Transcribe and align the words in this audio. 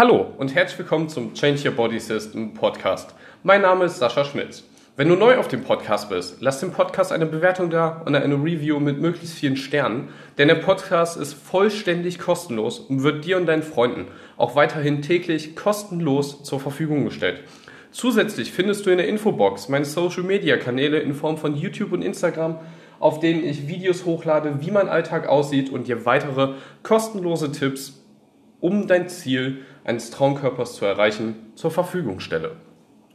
Hallo 0.00 0.32
und 0.38 0.54
herzlich 0.54 0.78
willkommen 0.78 1.10
zum 1.10 1.34
Change 1.34 1.68
Your 1.68 1.74
Body 1.74 2.00
System 2.00 2.54
Podcast. 2.54 3.14
Mein 3.42 3.60
Name 3.60 3.84
ist 3.84 3.98
Sascha 3.98 4.24
Schmitz. 4.24 4.64
Wenn 4.96 5.10
du 5.10 5.14
neu 5.14 5.36
auf 5.36 5.46
dem 5.46 5.62
Podcast 5.62 6.08
bist, 6.08 6.38
lass 6.40 6.58
dem 6.58 6.72
Podcast 6.72 7.12
eine 7.12 7.26
Bewertung 7.26 7.68
da 7.68 8.00
und 8.06 8.14
eine 8.14 8.36
Review 8.36 8.80
mit 8.80 8.98
möglichst 8.98 9.36
vielen 9.36 9.58
Sternen, 9.58 10.08
denn 10.38 10.48
der 10.48 10.54
Podcast 10.54 11.18
ist 11.18 11.34
vollständig 11.34 12.18
kostenlos 12.18 12.78
und 12.78 13.02
wird 13.02 13.26
dir 13.26 13.36
und 13.36 13.44
deinen 13.44 13.62
Freunden 13.62 14.06
auch 14.38 14.56
weiterhin 14.56 15.02
täglich 15.02 15.54
kostenlos 15.54 16.44
zur 16.44 16.60
Verfügung 16.60 17.04
gestellt. 17.04 17.40
Zusätzlich 17.90 18.52
findest 18.52 18.86
du 18.86 18.90
in 18.90 18.96
der 18.96 19.06
Infobox 19.06 19.68
meine 19.68 19.84
Social 19.84 20.22
Media 20.22 20.56
Kanäle 20.56 21.00
in 21.00 21.12
Form 21.12 21.36
von 21.36 21.54
YouTube 21.54 21.92
und 21.92 22.00
Instagram, 22.00 22.58
auf 23.00 23.20
denen 23.20 23.44
ich 23.44 23.68
Videos 23.68 24.06
hochlade, 24.06 24.60
wie 24.60 24.70
mein 24.70 24.88
Alltag 24.88 25.28
aussieht 25.28 25.68
und 25.68 25.88
dir 25.88 26.06
weitere 26.06 26.54
kostenlose 26.82 27.52
Tipps 27.52 28.00
um 28.60 28.86
dein 28.86 29.08
Ziel 29.08 29.64
eines 29.84 30.10
Traumkörpers 30.10 30.74
zu 30.74 30.84
erreichen, 30.84 31.52
zur 31.54 31.70
Verfügung 31.70 32.20
stelle. 32.20 32.56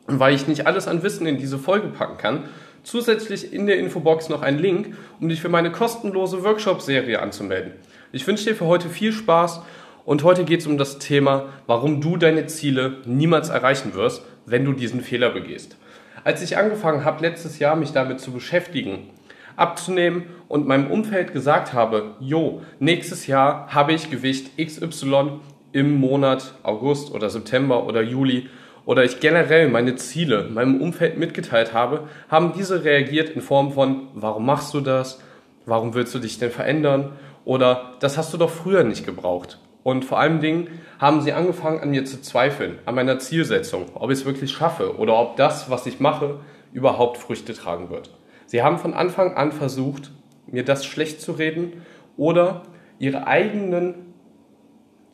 Und 0.08 0.20
weil 0.20 0.35
ich 0.35 0.48
nicht 0.48 0.67
alles 0.67 0.88
an 0.88 1.03
Wissen 1.03 1.26
in 1.26 1.38
diese 1.38 1.57
Folge 1.57 1.88
packen 1.88 2.17
kann, 2.17 2.44
zusätzlich 2.84 3.53
in 3.53 3.66
der 3.66 3.80
Infobox 3.80 4.30
noch 4.30 4.41
einen 4.41 4.59
Link, 4.59 4.95
um 5.20 5.30
dich 5.30 5.41
für 5.41 5.49
meine 5.49 5.71
kostenlose 5.71 6.43
Workshop-Serie 6.43 7.21
anzumelden. 7.21 7.73
Ich 8.12 8.26
wünsche 8.27 8.45
dir 8.45 8.55
für 8.55 8.67
heute 8.67 8.90
viel 8.90 9.12
Spaß 9.12 9.62
und 10.05 10.23
heute 10.23 10.45
geht 10.45 10.62
es 10.62 10.67
um 10.67 10.77
das 10.77 10.99
Thema, 10.99 11.48
warum 11.66 11.99
du 11.99 12.17
deine 12.17 12.45
Ziele 12.45 12.98
niemals 13.05 13.49
erreichen 13.49 13.95
wirst, 13.95 14.23
wenn 14.45 14.63
du 14.63 14.73
diesen 14.73 15.02
Fehler 15.02 15.32
begehst. 15.32 15.77
Als 16.23 16.41
ich 16.41 16.57
angefangen 16.57 17.04
habe, 17.04 17.21
letztes 17.21 17.59
Jahr 17.59 17.76
mich 17.76 17.91
damit 17.91 18.20
zu 18.20 18.32
beschäftigen, 18.32 19.09
abzunehmen 19.55 20.26
und 20.48 20.68
meinem 20.68 20.91
Umfeld 20.91 21.34
gesagt 21.34 21.73
habe, 21.73 22.16
jo, 22.20 22.62
nächstes 22.79 23.27
Jahr 23.27 23.73
habe 23.73 23.93
ich 23.93 24.12
Gewicht 24.12 24.57
XY 24.57 25.40
im 25.75 25.99
Monat 25.99 26.53
August 26.63 27.13
oder 27.13 27.29
September 27.29 27.85
oder 27.85 28.02
Juli 28.02 28.47
oder 28.85 29.03
ich 29.03 29.20
generell 29.20 29.67
meine 29.67 29.95
Ziele 29.95 30.45
meinem 30.49 30.79
Umfeld 30.79 31.17
mitgeteilt 31.17 31.73
habe, 31.73 32.07
haben 32.29 32.54
diese 32.57 32.85
reagiert 32.85 33.32
in 33.32 33.41
Form 33.41 33.73
von, 33.73 34.07
warum 34.13 34.45
machst 34.45 34.73
du 34.73 34.79
das? 34.79 35.21
Warum 35.65 35.93
willst 35.93 36.15
du 36.15 36.20
dich 36.20 36.40
denn 36.40 36.49
verändern? 36.49 37.12
Oder 37.43 37.95
das 37.99 38.17
hast 38.17 38.34
du 38.34 38.37
doch 38.37 38.49
früher 38.49 38.85
nicht 38.85 39.05
gebraucht. 39.05 39.59
Und 39.84 40.05
vor 40.05 40.17
allen 40.17 40.40
Dingen 40.40 40.70
haben 40.98 41.20
sie 41.20 41.34
angefangen 41.34 41.82
an 41.82 41.89
mir 41.89 42.05
zu 42.05 42.21
zweifeln, 42.21 42.79
an 42.85 42.95
meiner 42.95 43.20
Zielsetzung, 43.20 43.87
ob 43.95 44.12
ich 44.12 44.20
es 44.20 44.26
wirklich 44.26 44.51
schaffe 44.51 44.98
oder 44.98 45.17
ob 45.20 45.35
das, 45.35 45.70
was 45.70 45.85
ich 45.87 45.99
mache, 45.99 46.39
überhaupt 46.71 47.17
Früchte 47.17 47.54
tragen 47.54 47.89
wird. 47.89 48.12
Sie 48.45 48.63
haben 48.63 48.77
von 48.77 48.93
Anfang 48.93 49.35
an 49.35 49.51
versucht, 49.51 50.12
mir 50.48 50.63
das 50.63 50.85
schlecht 50.85 51.20
zu 51.20 51.34
reden 51.34 51.82
oder 52.15 52.62
ihre 52.98 53.27
eigenen 53.27 54.04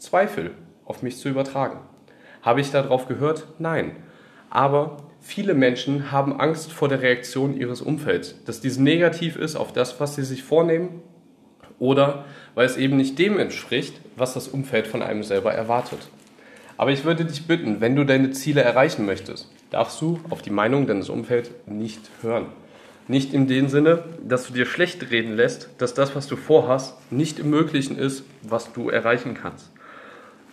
Zweifel 0.01 0.55
auf 0.83 1.03
mich 1.03 1.17
zu 1.17 1.29
übertragen. 1.29 1.79
Habe 2.41 2.59
ich 2.59 2.71
darauf 2.71 3.07
gehört? 3.07 3.47
Nein. 3.59 3.95
Aber 4.49 4.97
viele 5.19 5.53
Menschen 5.53 6.11
haben 6.11 6.39
Angst 6.39 6.71
vor 6.71 6.89
der 6.89 7.03
Reaktion 7.03 7.55
ihres 7.55 7.81
Umfelds, 7.81 8.35
dass 8.45 8.61
dies 8.61 8.77
negativ 8.77 9.35
ist 9.35 9.55
auf 9.55 9.71
das, 9.71 9.99
was 9.99 10.15
sie 10.15 10.23
sich 10.23 10.41
vornehmen 10.41 11.03
oder 11.77 12.25
weil 12.55 12.65
es 12.65 12.77
eben 12.77 12.97
nicht 12.97 13.19
dem 13.19 13.37
entspricht, 13.37 14.01
was 14.15 14.33
das 14.33 14.47
Umfeld 14.47 14.87
von 14.87 15.03
einem 15.03 15.21
selber 15.21 15.53
erwartet. 15.53 15.99
Aber 16.77 16.91
ich 16.91 17.05
würde 17.05 17.23
dich 17.23 17.45
bitten, 17.45 17.79
wenn 17.79 17.95
du 17.95 18.03
deine 18.03 18.31
Ziele 18.31 18.61
erreichen 18.61 19.05
möchtest, 19.05 19.51
darfst 19.69 20.01
du 20.01 20.19
auf 20.31 20.41
die 20.41 20.49
Meinung 20.49 20.87
deines 20.87 21.09
Umfelds 21.09 21.51
nicht 21.67 22.01
hören. 22.23 22.47
Nicht 23.07 23.35
in 23.35 23.45
dem 23.45 23.67
Sinne, 23.67 24.03
dass 24.27 24.47
du 24.47 24.53
dir 24.53 24.65
schlecht 24.65 25.11
reden 25.11 25.35
lässt, 25.35 25.69
dass 25.77 25.93
das, 25.93 26.15
was 26.15 26.25
du 26.25 26.35
vorhast, 26.37 26.95
nicht 27.11 27.37
im 27.37 27.51
Möglichen 27.51 27.99
ist, 27.99 28.23
was 28.41 28.73
du 28.73 28.89
erreichen 28.89 29.35
kannst. 29.35 29.71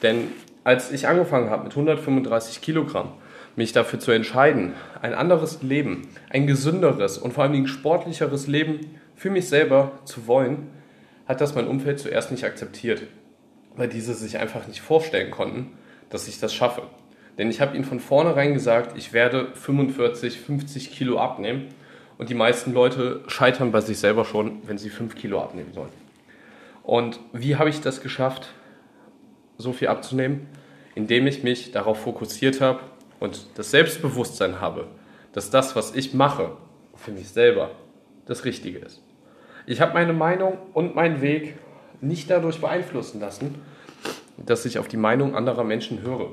Denn 0.02 0.28
als 0.64 0.92
ich 0.92 1.08
angefangen 1.08 1.50
habe 1.50 1.64
mit 1.64 1.72
135 1.72 2.60
Kilogramm, 2.60 3.12
mich 3.56 3.72
dafür 3.72 3.98
zu 3.98 4.12
entscheiden, 4.12 4.74
ein 5.02 5.14
anderes 5.14 5.62
Leben, 5.62 6.08
ein 6.30 6.46
gesünderes 6.46 7.18
und 7.18 7.32
vor 7.32 7.42
allen 7.42 7.52
Dingen 7.52 7.66
sportlicheres 7.66 8.46
Leben 8.46 8.98
für 9.16 9.30
mich 9.30 9.48
selber 9.48 9.92
zu 10.04 10.26
wollen, 10.26 10.68
hat 11.26 11.40
das 11.40 11.54
mein 11.54 11.66
Umfeld 11.66 11.98
zuerst 11.98 12.30
nicht 12.30 12.44
akzeptiert, 12.44 13.02
weil 13.76 13.88
diese 13.88 14.14
sich 14.14 14.38
einfach 14.38 14.66
nicht 14.68 14.80
vorstellen 14.80 15.30
konnten, 15.30 15.72
dass 16.10 16.28
ich 16.28 16.38
das 16.38 16.54
schaffe. 16.54 16.82
Denn 17.36 17.50
ich 17.50 17.60
habe 17.60 17.74
ihnen 17.74 17.84
von 17.84 18.00
vornherein 18.00 18.54
gesagt, 18.54 18.96
ich 18.96 19.12
werde 19.12 19.48
45, 19.54 20.40
50 20.40 20.90
Kilo 20.92 21.18
abnehmen 21.18 21.66
und 22.16 22.28
die 22.30 22.34
meisten 22.34 22.72
Leute 22.72 23.22
scheitern 23.26 23.72
bei 23.72 23.80
sich 23.80 23.98
selber 23.98 24.24
schon, 24.24 24.62
wenn 24.66 24.78
sie 24.78 24.90
5 24.90 25.14
Kilo 25.14 25.40
abnehmen 25.40 25.72
sollen. 25.72 25.92
Und 26.82 27.20
wie 27.32 27.56
habe 27.56 27.70
ich 27.70 27.80
das 27.80 28.00
geschafft, 28.00 28.48
so 29.58 29.72
viel 29.72 29.88
abzunehmen? 29.88 30.46
Indem 30.94 31.26
ich 31.26 31.42
mich 31.42 31.72
darauf 31.72 32.00
fokussiert 32.00 32.60
habe 32.60 32.80
und 33.20 33.46
das 33.56 33.70
Selbstbewusstsein 33.70 34.60
habe, 34.60 34.86
dass 35.32 35.50
das, 35.50 35.76
was 35.76 35.94
ich 35.94 36.14
mache, 36.14 36.52
für 36.94 37.12
mich 37.12 37.28
selber 37.28 37.72
das 38.26 38.44
Richtige 38.44 38.78
ist. 38.78 39.02
Ich 39.66 39.80
habe 39.80 39.94
meine 39.94 40.12
Meinung 40.12 40.58
und 40.72 40.94
meinen 40.94 41.20
Weg 41.20 41.56
nicht 42.00 42.30
dadurch 42.30 42.60
beeinflussen 42.60 43.20
lassen, 43.20 43.56
dass 44.36 44.64
ich 44.64 44.78
auf 44.78 44.88
die 44.88 44.96
Meinung 44.96 45.34
anderer 45.34 45.64
Menschen 45.64 46.02
höre. 46.02 46.30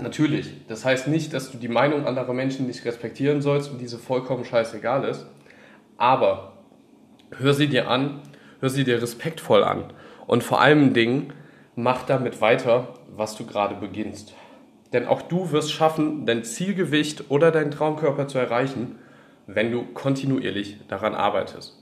Natürlich, 0.00 0.66
das 0.68 0.84
heißt 0.84 1.08
nicht, 1.08 1.32
dass 1.32 1.50
du 1.50 1.58
die 1.58 1.68
Meinung 1.68 2.06
anderer 2.06 2.32
Menschen 2.32 2.66
nicht 2.66 2.84
respektieren 2.84 3.42
sollst 3.42 3.70
und 3.70 3.80
diese 3.80 3.98
vollkommen 3.98 4.44
scheißegal 4.44 5.04
ist, 5.04 5.26
aber 5.96 6.52
hör 7.36 7.52
sie 7.52 7.68
dir 7.68 7.88
an, 7.88 8.20
hör 8.60 8.70
sie 8.70 8.84
dir 8.84 9.02
respektvoll 9.02 9.64
an 9.64 9.92
und 10.26 10.44
vor 10.44 10.60
allen 10.60 10.94
Dingen 10.94 11.32
mach 11.78 12.02
damit 12.02 12.40
weiter, 12.40 12.88
was 13.14 13.36
du 13.36 13.46
gerade 13.46 13.76
beginnst. 13.76 14.34
Denn 14.92 15.06
auch 15.06 15.22
du 15.22 15.52
wirst 15.52 15.70
schaffen, 15.70 16.26
dein 16.26 16.42
Zielgewicht 16.42 17.30
oder 17.30 17.52
deinen 17.52 17.70
Traumkörper 17.70 18.26
zu 18.26 18.36
erreichen, 18.36 18.98
wenn 19.46 19.70
du 19.70 19.84
kontinuierlich 19.84 20.80
daran 20.88 21.14
arbeitest. 21.14 21.78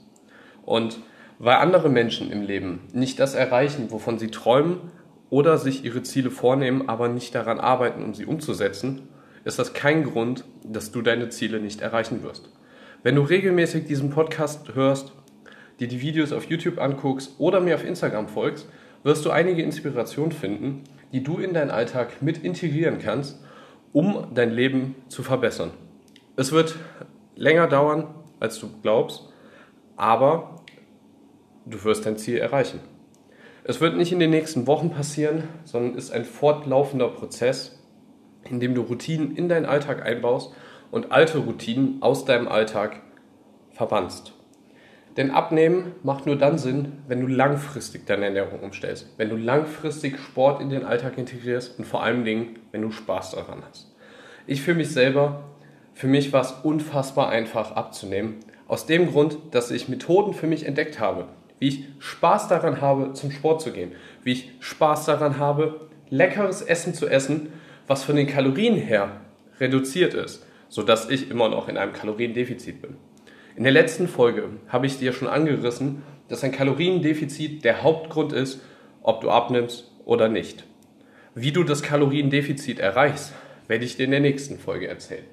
Und 0.63 0.99
weil 1.39 1.55
andere 1.55 1.89
Menschen 1.89 2.31
im 2.31 2.43
Leben 2.43 2.81
nicht 2.93 3.19
das 3.19 3.33
erreichen, 3.33 3.89
wovon 3.89 4.19
sie 4.19 4.29
träumen, 4.29 4.91
oder 5.31 5.57
sich 5.57 5.83
ihre 5.83 6.03
Ziele 6.03 6.29
vornehmen, 6.29 6.87
aber 6.87 7.09
nicht 7.09 7.33
daran 7.33 7.59
arbeiten, 7.59 8.03
um 8.03 8.13
sie 8.13 8.27
umzusetzen, 8.27 9.09
ist 9.45 9.57
das 9.57 9.73
kein 9.73 10.03
Grund, 10.03 10.45
dass 10.63 10.91
du 10.91 11.01
deine 11.01 11.29
Ziele 11.29 11.59
nicht 11.59 11.81
erreichen 11.81 12.21
wirst. 12.21 12.49
Wenn 13.01 13.15
du 13.15 13.23
regelmäßig 13.23 13.85
diesen 13.85 14.11
Podcast 14.11 14.75
hörst, 14.75 15.11
dir 15.79 15.87
die 15.87 16.01
Videos 16.01 16.31
auf 16.31 16.45
YouTube 16.45 16.79
anguckst 16.79 17.33
oder 17.39 17.59
mir 17.59 17.75
auf 17.75 17.83
Instagram 17.83 18.27
folgst, 18.27 18.67
wirst 19.03 19.25
du 19.25 19.29
einige 19.29 19.61
Inspirationen 19.61 20.31
finden, 20.31 20.83
die 21.11 21.23
du 21.23 21.37
in 21.37 21.53
deinen 21.53 21.71
Alltag 21.71 22.21
mit 22.21 22.43
integrieren 22.43 22.99
kannst, 22.99 23.41
um 23.93 24.27
dein 24.33 24.51
Leben 24.51 24.95
zu 25.07 25.23
verbessern. 25.23 25.71
Es 26.35 26.51
wird 26.51 26.75
länger 27.35 27.67
dauern, 27.67 28.07
als 28.39 28.59
du 28.59 28.69
glaubst, 28.81 29.29
aber 29.95 30.61
du 31.65 31.83
wirst 31.83 32.05
dein 32.05 32.17
Ziel 32.17 32.37
erreichen. 32.37 32.79
Es 33.63 33.81
wird 33.81 33.97
nicht 33.97 34.11
in 34.11 34.19
den 34.19 34.29
nächsten 34.29 34.67
Wochen 34.67 34.91
passieren, 34.91 35.43
sondern 35.65 35.95
ist 35.95 36.11
ein 36.11 36.25
fortlaufender 36.25 37.09
Prozess, 37.09 37.83
in 38.49 38.59
dem 38.59 38.75
du 38.75 38.81
Routinen 38.81 39.35
in 39.35 39.49
deinen 39.49 39.65
Alltag 39.65 40.05
einbaust 40.05 40.53
und 40.91 41.11
alte 41.11 41.39
Routinen 41.39 42.01
aus 42.01 42.23
deinem 42.23 42.47
Alltag 42.47 43.01
verbannst. 43.71 44.36
Denn 45.17 45.31
Abnehmen 45.31 45.93
macht 46.03 46.27
nur 46.27 46.35
dann 46.35 46.59
Sinn, 46.59 46.91
wenn 47.07 47.21
du 47.21 47.27
langfristig 47.27 48.05
deine 48.05 48.25
Ernährung 48.25 48.59
umstellst, 48.59 49.07
wenn 49.17 49.29
du 49.29 49.35
langfristig 49.35 50.19
Sport 50.19 50.61
in 50.61 50.69
den 50.69 50.85
Alltag 50.85 51.17
integrierst 51.17 51.79
und 51.79 51.85
vor 51.85 52.03
allen 52.03 52.23
Dingen, 52.23 52.59
wenn 52.71 52.83
du 52.83 52.91
Spaß 52.91 53.31
daran 53.31 53.63
hast. 53.67 53.91
Ich 54.45 54.61
für 54.61 54.75
mich 54.75 54.91
selber, 54.91 55.43
für 55.95 56.05
mich 56.05 56.31
war 56.33 56.41
es 56.41 56.51
unfassbar 56.51 57.29
einfach 57.29 57.71
abzunehmen, 57.71 58.35
aus 58.67 58.85
dem 58.85 59.09
Grund, 59.11 59.39
dass 59.51 59.71
ich 59.71 59.89
Methoden 59.89 60.35
für 60.35 60.45
mich 60.45 60.67
entdeckt 60.67 60.99
habe, 60.99 61.25
wie 61.57 61.69
ich 61.69 61.85
Spaß 61.97 62.47
daran 62.47 62.79
habe, 62.79 63.13
zum 63.13 63.31
Sport 63.31 63.61
zu 63.61 63.71
gehen, 63.71 63.93
wie 64.23 64.33
ich 64.33 64.51
Spaß 64.59 65.05
daran 65.05 65.39
habe, 65.39 65.87
leckeres 66.11 66.61
Essen 66.61 66.93
zu 66.93 67.07
essen, 67.07 67.51
was 67.87 68.03
von 68.03 68.15
den 68.15 68.27
Kalorien 68.27 68.75
her 68.75 69.21
reduziert 69.59 70.13
ist, 70.13 70.45
sodass 70.69 71.09
ich 71.09 71.31
immer 71.31 71.49
noch 71.49 71.69
in 71.69 71.77
einem 71.77 71.93
Kaloriendefizit 71.93 72.83
bin. 72.83 72.97
In 73.57 73.63
der 73.63 73.73
letzten 73.73 74.07
Folge 74.07 74.49
habe 74.67 74.85
ich 74.85 74.99
dir 74.99 75.13
schon 75.13 75.27
angerissen, 75.27 76.03
dass 76.27 76.43
ein 76.43 76.51
Kaloriendefizit 76.51 77.65
der 77.65 77.81
Hauptgrund 77.81 78.31
ist, 78.31 78.61
ob 79.01 79.21
du 79.21 79.31
abnimmst 79.31 79.89
oder 80.05 80.29
nicht. 80.29 80.63
Wie 81.33 81.51
du 81.51 81.63
das 81.63 81.81
Kaloriendefizit 81.81 82.77
erreichst, 82.77 83.33
werde 83.67 83.83
ich 83.83 83.97
dir 83.97 84.03
in 84.03 84.11
der 84.11 84.19
nächsten 84.19 84.59
Folge 84.59 84.87
erzählen. 84.87 85.23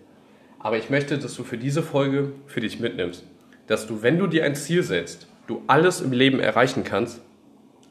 Aber 0.58 0.78
ich 0.78 0.88
möchte, 0.88 1.18
dass 1.18 1.34
du 1.34 1.44
für 1.44 1.58
diese 1.58 1.82
Folge 1.82 2.32
für 2.46 2.60
dich 2.60 2.80
mitnimmst, 2.80 3.26
dass 3.66 3.86
du, 3.86 4.00
wenn 4.00 4.18
du 4.18 4.26
dir 4.26 4.46
ein 4.46 4.54
Ziel 4.54 4.82
setzt, 4.82 5.26
du 5.46 5.62
alles 5.66 6.00
im 6.00 6.12
Leben 6.12 6.40
erreichen 6.40 6.82
kannst, 6.82 7.20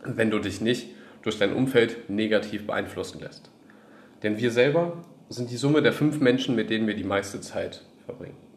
wenn 0.03 0.31
du 0.31 0.39
dich 0.39 0.62
nicht 0.62 0.88
durch 1.21 1.38
dein 1.38 1.53
Umfeld 1.53 2.09
negativ 2.09 2.65
beeinflussen 2.65 3.21
lässt. 3.21 3.51
Denn 4.24 4.39
wir 4.39 4.50
selber 4.50 5.03
sind 5.29 5.51
die 5.51 5.57
Summe 5.57 5.83
der 5.83 5.94
fünf 5.94 6.19
Menschen, 6.19 6.56
mit 6.56 6.71
denen 6.71 6.88
wir 6.88 6.95
die 6.95 7.03
meiste 7.03 7.39
Zeit 7.39 7.83
verbringen. 8.07 8.52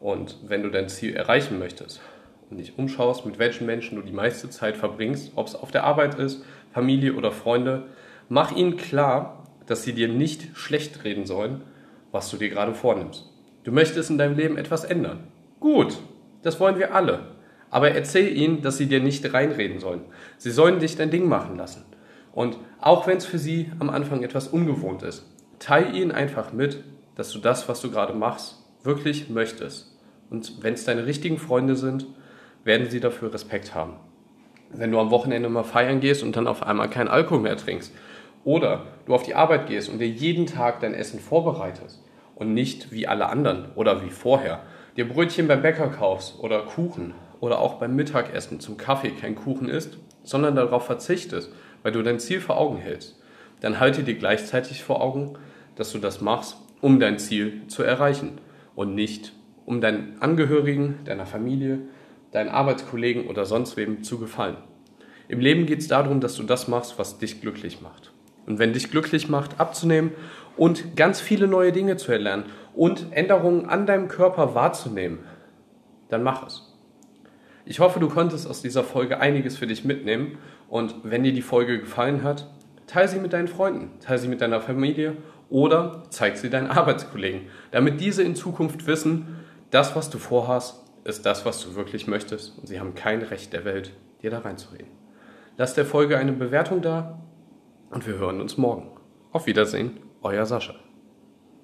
Und 0.00 0.38
wenn 0.48 0.62
du 0.62 0.70
dein 0.70 0.88
Ziel 0.88 1.14
erreichen 1.14 1.58
möchtest 1.58 2.00
und 2.50 2.56
dich 2.56 2.78
umschaust, 2.78 3.26
mit 3.26 3.38
welchen 3.38 3.66
Menschen 3.66 3.96
du 3.96 4.02
die 4.02 4.12
meiste 4.12 4.48
Zeit 4.48 4.76
verbringst, 4.76 5.32
ob 5.36 5.46
es 5.46 5.54
auf 5.54 5.70
der 5.70 5.84
Arbeit 5.84 6.18
ist, 6.18 6.42
Familie 6.72 7.14
oder 7.14 7.32
Freunde, 7.32 7.84
mach 8.28 8.56
ihnen 8.56 8.76
klar, 8.76 9.44
dass 9.66 9.82
sie 9.82 9.92
dir 9.92 10.08
nicht 10.08 10.56
schlecht 10.56 11.04
reden 11.04 11.26
sollen, 11.26 11.62
was 12.12 12.30
du 12.30 12.38
dir 12.38 12.48
gerade 12.48 12.74
vornimmst. 12.74 13.30
Du 13.62 13.72
möchtest 13.72 14.10
in 14.10 14.18
deinem 14.18 14.36
Leben 14.36 14.56
etwas 14.56 14.84
ändern. 14.84 15.28
Gut, 15.60 15.98
das 16.42 16.58
wollen 16.58 16.78
wir 16.78 16.94
alle. 16.94 17.36
Aber 17.68 17.92
erzähl 17.92 18.36
ihnen, 18.36 18.62
dass 18.62 18.78
sie 18.78 18.86
dir 18.86 19.00
nicht 19.00 19.32
reinreden 19.32 19.78
sollen. 19.78 20.00
Sie 20.38 20.50
sollen 20.50 20.80
dich 20.80 20.96
dein 20.96 21.10
Ding 21.10 21.28
machen 21.28 21.56
lassen. 21.56 21.84
Und 22.32 22.58
auch 22.80 23.06
wenn 23.06 23.18
es 23.18 23.26
für 23.26 23.38
sie 23.38 23.70
am 23.78 23.90
Anfang 23.90 24.22
etwas 24.22 24.48
ungewohnt 24.48 25.02
ist, 25.02 25.26
teil 25.58 25.94
ihnen 25.94 26.10
einfach 26.10 26.52
mit, 26.52 26.82
dass 27.14 27.30
du 27.30 27.38
das, 27.38 27.68
was 27.68 27.80
du 27.80 27.90
gerade 27.90 28.14
machst, 28.14 28.59
wirklich 28.82 29.28
möchtest. 29.28 29.96
Und 30.30 30.62
wenn 30.62 30.74
es 30.74 30.84
deine 30.84 31.06
richtigen 31.06 31.38
Freunde 31.38 31.76
sind, 31.76 32.06
werden 32.64 32.88
sie 32.88 33.00
dafür 33.00 33.32
Respekt 33.32 33.74
haben. 33.74 33.94
Wenn 34.72 34.92
du 34.92 35.00
am 35.00 35.10
Wochenende 35.10 35.48
mal 35.48 35.64
feiern 35.64 36.00
gehst 36.00 36.22
und 36.22 36.36
dann 36.36 36.46
auf 36.46 36.62
einmal 36.62 36.88
keinen 36.88 37.08
Alkohol 37.08 37.40
mehr 37.40 37.56
trinkst, 37.56 37.92
oder 38.44 38.86
du 39.06 39.14
auf 39.14 39.22
die 39.22 39.34
Arbeit 39.34 39.66
gehst 39.66 39.88
und 39.90 39.98
dir 39.98 40.08
jeden 40.08 40.46
Tag 40.46 40.80
dein 40.80 40.94
Essen 40.94 41.20
vorbereitest 41.20 42.02
und 42.36 42.54
nicht 42.54 42.90
wie 42.90 43.06
alle 43.06 43.28
anderen 43.28 43.66
oder 43.74 44.02
wie 44.02 44.10
vorher, 44.10 44.62
dir 44.96 45.06
Brötchen 45.08 45.46
beim 45.46 45.62
Bäcker 45.62 45.88
kaufst 45.88 46.38
oder 46.38 46.62
Kuchen 46.62 47.12
oder 47.40 47.58
auch 47.58 47.74
beim 47.74 47.94
Mittagessen 47.96 48.60
zum 48.60 48.76
Kaffee 48.76 49.10
kein 49.10 49.34
Kuchen 49.34 49.68
isst, 49.68 49.98
sondern 50.22 50.56
darauf 50.56 50.86
verzichtest, 50.86 51.52
weil 51.82 51.92
du 51.92 52.02
dein 52.02 52.18
Ziel 52.18 52.40
vor 52.40 52.58
Augen 52.58 52.78
hältst, 52.78 53.20
dann 53.60 53.78
halte 53.78 54.02
dir 54.02 54.14
gleichzeitig 54.14 54.82
vor 54.84 55.02
Augen, 55.02 55.34
dass 55.76 55.92
du 55.92 55.98
das 55.98 56.20
machst, 56.20 56.56
um 56.80 56.98
dein 56.98 57.18
Ziel 57.18 57.66
zu 57.68 57.82
erreichen 57.82 58.38
und 58.74 58.94
nicht 58.94 59.32
um 59.66 59.80
deinen 59.80 60.20
Angehörigen, 60.20 60.98
deiner 61.04 61.26
Familie, 61.26 61.80
deinen 62.32 62.48
Arbeitskollegen 62.48 63.26
oder 63.26 63.44
sonst 63.44 63.76
wem 63.76 64.02
zu 64.02 64.18
gefallen. 64.18 64.56
Im 65.28 65.40
Leben 65.40 65.66
geht 65.66 65.80
es 65.80 65.88
darum, 65.88 66.20
dass 66.20 66.34
du 66.34 66.42
das 66.42 66.66
machst, 66.66 66.98
was 66.98 67.18
dich 67.18 67.40
glücklich 67.40 67.80
macht. 67.80 68.12
Und 68.46 68.58
wenn 68.58 68.72
dich 68.72 68.90
glücklich 68.90 69.28
macht, 69.28 69.60
abzunehmen 69.60 70.12
und 70.56 70.96
ganz 70.96 71.20
viele 71.20 71.46
neue 71.46 71.72
Dinge 71.72 71.96
zu 71.96 72.10
erlernen 72.10 72.46
und 72.74 73.06
Änderungen 73.12 73.66
an 73.66 73.86
deinem 73.86 74.08
Körper 74.08 74.54
wahrzunehmen, 74.54 75.20
dann 76.08 76.22
mach 76.22 76.46
es. 76.46 76.74
Ich 77.64 77.78
hoffe, 77.78 78.00
du 78.00 78.08
konntest 78.08 78.48
aus 78.48 78.62
dieser 78.62 78.82
Folge 78.82 79.20
einiges 79.20 79.56
für 79.56 79.68
dich 79.68 79.84
mitnehmen 79.84 80.38
und 80.68 80.96
wenn 81.04 81.22
dir 81.22 81.32
die 81.32 81.42
Folge 81.42 81.78
gefallen 81.78 82.24
hat, 82.24 82.50
teile 82.88 83.06
sie 83.06 83.20
mit 83.20 83.32
deinen 83.32 83.46
Freunden, 83.46 83.90
teile 84.00 84.18
sie 84.18 84.26
mit 84.26 84.40
deiner 84.40 84.60
Familie 84.60 85.16
oder 85.50 86.04
zeig 86.10 86.38
sie 86.38 86.48
deinen 86.48 86.68
Arbeitskollegen, 86.68 87.42
damit 87.72 88.00
diese 88.00 88.22
in 88.22 88.34
Zukunft 88.34 88.86
wissen, 88.86 89.40
das, 89.70 89.94
was 89.94 90.08
du 90.08 90.18
vorhast, 90.18 90.84
ist 91.04 91.26
das, 91.26 91.44
was 91.44 91.62
du 91.62 91.74
wirklich 91.74 92.06
möchtest 92.06 92.58
und 92.58 92.66
sie 92.66 92.80
haben 92.80 92.94
kein 92.94 93.22
Recht 93.22 93.52
der 93.52 93.64
Welt, 93.64 93.92
dir 94.22 94.30
da 94.30 94.40
reinzureden. 94.40 94.88
Lass 95.56 95.74
der 95.74 95.84
Folge 95.84 96.16
eine 96.18 96.32
Bewertung 96.32 96.82
da 96.82 97.18
und 97.90 98.06
wir 98.06 98.14
hören 98.14 98.40
uns 98.40 98.56
morgen. 98.56 98.88
Auf 99.32 99.46
Wiedersehen, 99.46 99.98
euer 100.22 100.46
Sascha. 100.46 100.74